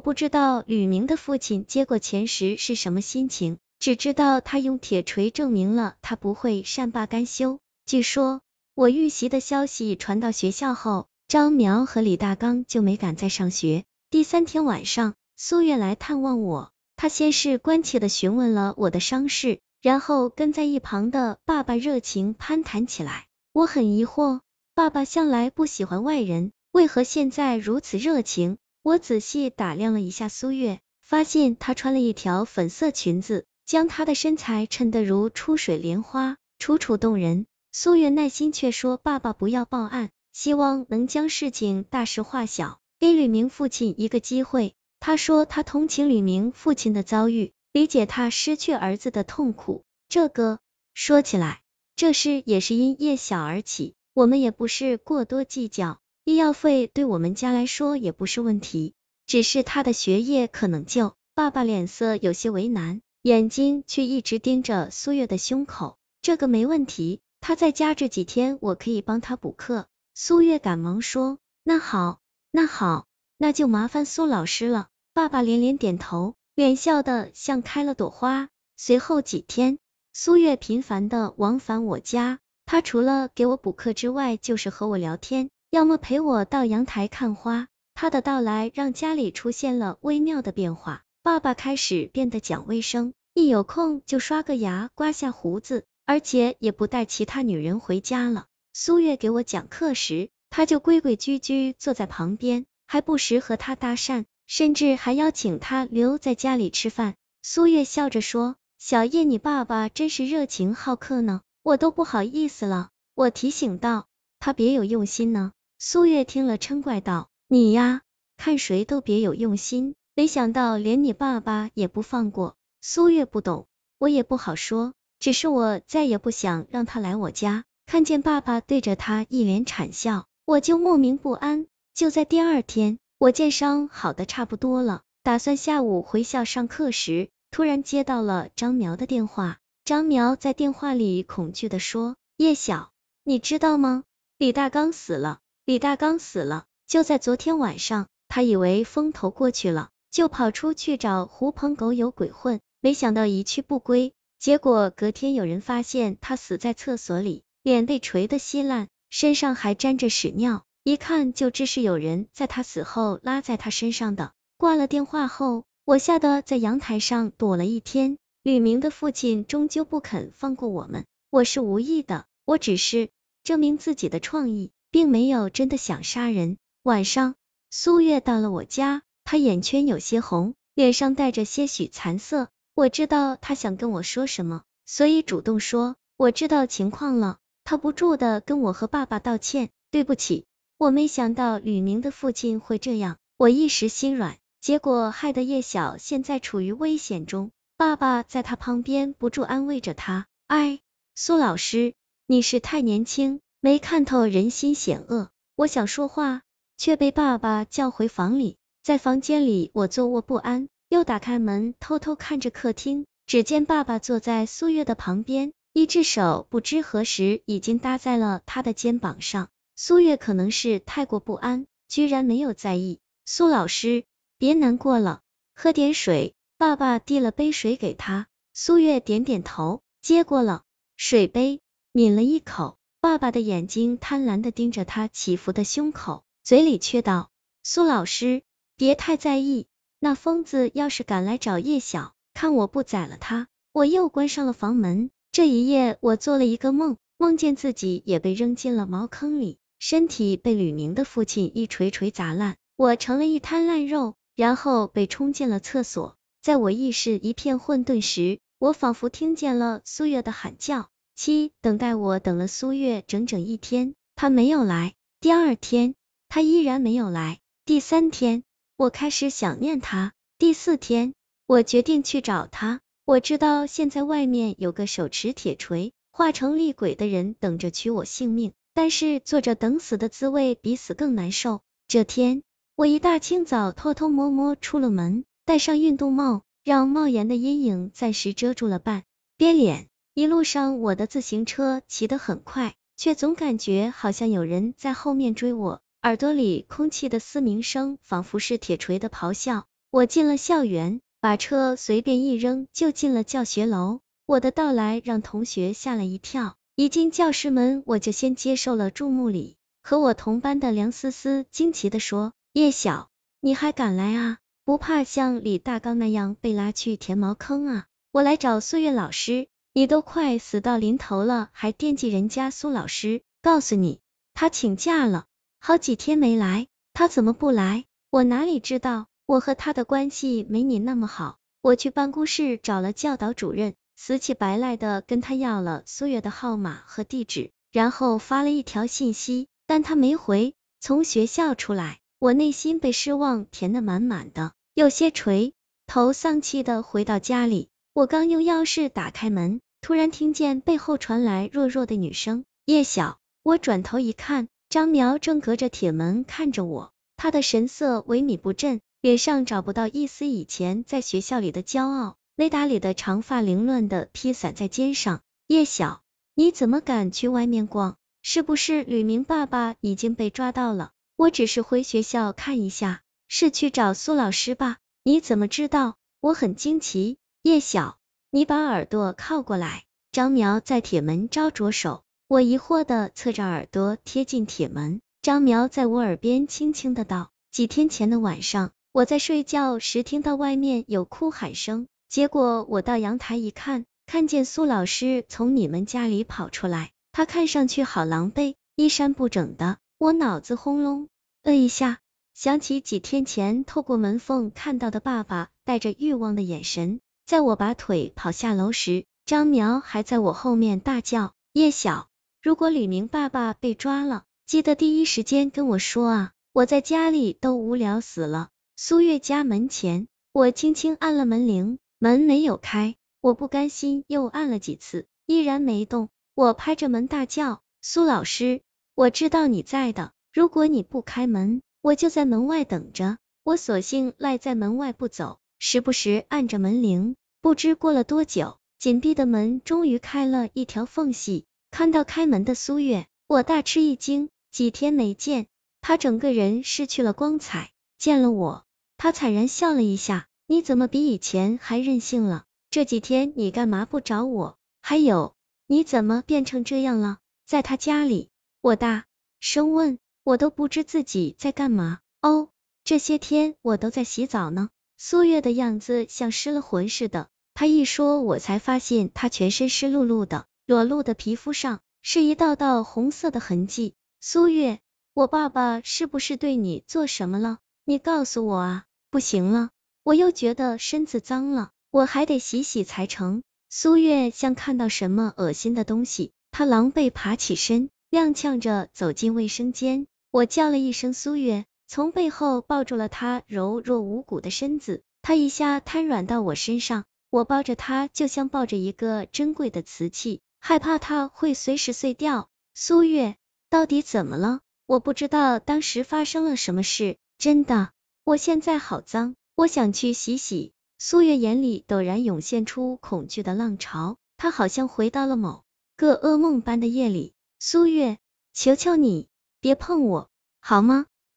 [0.00, 7.58] 不知道吕明的父亲接过钱时是什么心情，只知道他用铁锤证明了他不会善罢甘休。
[7.86, 8.40] 据说
[8.74, 13.84] 我遇袭的消息传到学校后，张苗和李大刚就没敢再上学。
[14.10, 23.26] 第三天晚上，苏月来探望我，他先是关切的询问了我的伤势，然后跟在一旁的爸爸热情攀谈起来。
[23.52, 24.40] 我很疑惑，
[24.74, 28.58] 爸爸向来不喜欢外人，为何现在如此热情？
[28.82, 37.46] 我仔细打量了一下苏月，发现她穿了一条粉色裙子，将她的身材衬得如出水莲花，楚楚动人。
[37.72, 49.84] 苏月耐心却说：“爸爸不要报案，希望能将事情大事化小，给吕明父亲一个机会。”他说他同情吕明父亲的遭遇，理解他失去儿子的痛苦。
[50.08, 50.58] 这个
[50.94, 51.60] 说起来，
[51.96, 58.94] 这事也是因叶小而起，我们也不是过多计较，医药费对我们家来说也不是问题，
[59.26, 61.16] 只是他的学业可能就……
[61.34, 65.98] 爸爸脸色有些为难，眼睛却一直盯着苏月的胸口。
[66.22, 67.20] 这个没问题。
[67.40, 69.88] 他在家这几天，我可以帮他补课。
[70.14, 72.20] 苏月赶忙说：“那好，
[72.52, 78.50] 那好，那就麻烦苏老师了。”爸爸连连点头，脸笑得像开了朵花。
[78.76, 79.80] 随后几天，
[80.12, 87.68] 苏月频繁的往返我家，他除了给我补课之外，就是和我聊天，要么陪我到阳台看花。
[87.94, 91.04] 他的到来让家里出现了微妙的变化。
[91.22, 95.84] 爸爸开始变得讲卫生，一有空就刷个牙，刮下胡子。
[96.06, 98.46] 而且也不带其他女人回家了。
[98.72, 107.14] 苏月给我讲课时，他就规规矩矩坐在旁边，还不时和他搭讪，甚至还邀请他留在家里吃饭。
[107.42, 114.08] 苏月笑着说：“小叶，你爸爸真是热情好客呢，我都不好意思了。”我提醒道
[114.40, 118.02] ：“他别有用心呢。”苏月听了嗔怪道：“你呀，
[118.36, 124.92] 看谁都别有用心，没想到连你爸爸也不放过。”苏月不懂，我也不好说。
[125.20, 131.66] 只是我再也不想让他来我家，看见爸爸对着他一脸惨笑，我就莫名不安。
[131.94, 139.56] 就在第二天，我见伤好的差不多了，打算下午回校上课时，突然接到了张苗的电话。
[139.86, 142.92] 张苗在电话里恐惧的说：“叶晓，
[143.24, 144.04] 你知道吗？
[144.36, 146.64] 李大刚死了，李大刚死了！
[146.88, 164.32] 就在昨天晚上，他以为风头过去了，就跑出去找狐朋狗友鬼混，没想到一去不归。”结果隔天有人发现他死在厕所里，脸被锤得稀烂，身上还沾着屎尿，一看就知是有人在他死后拉在他身上的。
[164.56, 168.18] 挂了电话后，我吓得在阳台上躲了一天。
[168.42, 173.10] 吕明的父亲终究不肯放过我们，我是无意的，我只是
[173.44, 176.56] 证明自己的创意，并没有真的想杀人。
[176.82, 177.34] 晚上，
[177.70, 182.48] 苏月到了我家，她眼圈有些红，脸上带着些许残色。
[182.74, 187.38] 我知道她想跟我说什么，所以主动说我知道情况了。
[187.62, 190.46] 他不住的跟我和爸爸道歉，对不起，
[190.76, 197.52] 我没想到吕明的父亲会这样，我一时心软，结果害得叶晓现在处于危险中。
[197.76, 200.80] 爸爸在他旁边不住安慰着他，哎，
[201.14, 201.94] 苏老师，
[202.26, 205.28] 你是太年轻，没看透人心险恶。
[205.54, 206.40] 我想说话，
[206.78, 210.68] 却被爸爸叫回房里，在房间里我坐卧不安。
[210.88, 219.50] 又打开门，偷偷看着客厅，只见爸爸坐在苏月的旁边，一只手不知何时已经搭在了他的肩膀上。
[219.76, 222.98] 苏月可能是太过不安，居然没有在意。
[223.24, 224.04] 苏老师，
[224.38, 225.20] 别难过了，
[225.54, 226.34] 喝点水。
[226.56, 230.62] 爸爸递了杯水给他，苏月点点头，接过了
[230.96, 231.60] 水杯，
[231.92, 232.78] 抿了一口。
[233.02, 237.30] 爸爸的眼睛贪婪的盯着他起伏的胸口，嘴里却道
[237.64, 238.42] ：“苏老师，
[238.76, 239.68] 别太在意。”
[239.98, 243.48] 那疯子要是敢来找叶晓，看我不宰了他！
[243.72, 245.10] 我又关上了房门。
[245.32, 256.18] 这一夜，我做了一个梦，梦见自己也被扔进了茅坑里，身体被吕明的父亲一锤锤砸烂，我成了一滩烂肉，然后被冲进了厕所。
[256.42, 260.90] 在我意识一片混沌时，我仿佛听见了苏月的喊叫。
[261.22, 264.94] 七，等待我等了苏月整整一天，他没有来。
[265.20, 265.94] 第二天，
[266.30, 267.40] 他依然没有来。
[267.66, 268.42] 第三天。
[268.78, 270.14] 我开始想念他。
[270.38, 271.12] 第四天，
[271.46, 272.80] 我决定去找他。
[273.04, 281.60] 我知道现在外面有个手持铁锤、化成厉鬼的人等着取我性命，但是坐着等死的滋味比死更难受。
[281.86, 282.42] 这天，
[282.76, 289.02] 我一大清早偷偷摸摸出了门，戴上运动帽，让帽檐的阴影暂时遮住了半
[289.36, 289.89] 边脸。
[290.12, 295.80] 一路上，我的自行车骑得很快，却总感觉好像有人在后面追我。
[296.02, 299.66] 耳朵里空气的嘶鸣声，仿佛是铁锤的咆哮。
[299.90, 304.00] 我进了校园，把车随便一扔，就进了教学楼。
[304.26, 309.56] 我的到来让同学吓了一跳，一进教室门，我就先接受了注目礼。
[309.82, 313.10] 和我同班的梁思思惊奇的说：“叶晓，
[313.40, 314.38] 你还敢来啊？
[314.64, 323.22] 不怕像李大刚那样被拉去填茅坑啊？”我来找岁月老师，你都快死到临头了，还惦记人家苏老师？
[323.40, 324.00] 告诉你，
[324.34, 325.26] 他请假了，
[325.60, 326.66] 好几天没来。
[326.92, 327.84] 他怎么不来？
[328.10, 329.06] 我哪里知道？
[329.26, 331.38] 我和他的关系没你那么好。
[331.62, 339.46] 我去办公室找了教导主任，死乞白赖的跟他要了苏月的号码和地址，然后发了一条信息。
[339.68, 345.54] 但他没回，从学校出来，我内心被失望填得满满的，有些垂
[345.86, 347.69] 头丧气的回到家里。
[347.92, 365.22] 我刚用钥匙打开门，突然听见背后传来弱弱的女声：“叶晓。”我转头一看，张苗正隔着铁门看着我，他的神色萎靡不振，脸上找不到一丝以前在学校里的骄傲，雷达里的长发凌乱的披散在肩上。
[365.48, 366.02] 叶晓，
[366.36, 367.96] 你怎么敢去外面逛？
[368.22, 370.92] 是不是吕明爸爸已经被抓到了？
[371.16, 374.76] 我只是回学校看一下，是去找苏老师吧？
[375.02, 375.96] 你怎么知道？
[376.20, 377.16] 我很惊奇。
[377.42, 377.96] 叶晓，
[378.30, 379.84] 你把耳朵靠过来。
[380.12, 385.00] 张苗在铁门招着手，我疑惑的侧着耳朵贴近铁门。
[385.22, 396.90] 张苗在我耳边轻轻的道：几天前的晚上，我在睡觉时听到外面有哭喊声，结果我到阳台一看，看见苏老师从你们家里跑出来。
[397.10, 401.08] 他看上去好狼狈，衣衫不整的，我脑子轰隆
[401.42, 402.00] 的一下，
[402.34, 407.00] 想起几天前透过门缝看到的爸爸带着欲望的眼神。
[407.30, 412.08] 在我把腿跑下楼时，张苗还在我后面大叫：“叶晓，
[412.42, 416.32] 如果李明爸爸被抓了，记得第一时间跟我说啊！
[416.52, 426.08] 我在家里都无聊死了。”苏月家门前，我轻轻按了门铃，门没有开，我不甘心，又按了几次，依然没动。
[426.34, 428.60] 我拍着门大叫：“苏老师，
[428.96, 430.10] 我知道你在的。
[430.32, 437.14] 如果你不开门，我就在门外等着。”我索性赖在门外不走，时不时按着门铃。
[437.42, 444.28] 不知过了多久，紧闭的门终于开了一条缝隙，看到开门的苏月，我大吃一惊。
[444.50, 445.46] 几天没见，
[445.80, 447.70] 他整个人失去了光彩。
[447.98, 448.64] 见了我，
[448.96, 452.44] 他惨然笑了一下：“你怎么比以前还任性了？
[452.70, 454.58] 这几天你干嘛不找我？
[454.82, 455.34] 还有。”
[455.66, 457.18] 你怎么变成这样了？
[457.46, 458.28] 在他家里，
[458.60, 459.04] 我大
[459.38, 462.00] 声问，我都不知自己在干嘛。
[462.20, 462.48] 哦，
[462.82, 464.70] 这些天我都在洗澡呢。
[465.02, 473.94] 苏月的样子像失了魂似的，他一说，我才发现他全身湿漉漉的，裸露的皮肤上是一道道红色的痕迹。
[474.20, 474.78] 苏月，
[475.14, 477.60] 我爸爸是不是对你做什么了？
[477.86, 478.84] 你告诉我啊！
[479.10, 479.70] 不行了，
[480.02, 483.42] 我又觉得身子脏了，我还得洗洗才成。
[483.70, 490.06] 苏月像看到什么恶心的东西，她狼狈爬起身，踉跄着走进卫生间。
[490.30, 502.48] 我叫了一声苏月，从背后抱住了她柔弱无骨的身子，她一下瘫软到我身上，我抱着她就像抱着一个珍贵的瓷器，害怕它会随时碎掉。
[502.74, 503.34] 苏月，
[503.70, 504.60] 到底怎么了？
[504.86, 507.90] 我不知道当时发生了什么事，真的，
[508.22, 510.72] 我现在好脏，我想去洗洗。
[510.96, 515.64] 苏月眼里陡然涌现出恐惧的浪潮，她好像回到了某
[515.96, 517.34] 个噩梦般的夜里。
[517.58, 518.18] 苏月，
[518.52, 519.28] 求求你
[519.58, 520.30] 别碰我，
[520.60, 521.06] 好吗？